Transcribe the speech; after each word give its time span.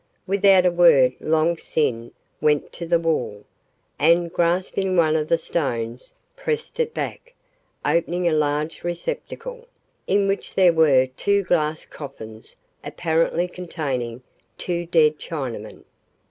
Without 0.25 0.65
a 0.65 0.71
word 0.71 1.13
Long 1.19 1.57
Sin 1.57 2.11
went 2.41 2.73
to 2.73 2.87
the 2.87 2.97
wall, 2.97 3.43
and, 3.99 4.33
grasping 4.33 4.97
one 4.97 5.15
of 5.15 5.27
the 5.27 5.37
stones, 5.37 6.15
pressed 6.35 6.79
it 6.79 6.91
back, 6.91 7.35
opening 7.85 8.27
a 8.27 8.33
large 8.33 8.83
receptacle, 8.83 9.67
in 10.07 10.27
which 10.27 10.55
there 10.55 10.73
were 10.73 11.05
two 11.05 11.43
glass 11.43 11.85
coffins 11.85 12.55
apparently 12.83 13.47
containing 13.47 14.23
two 14.57 14.87
dead 14.87 15.19
Chinamen. 15.19 15.83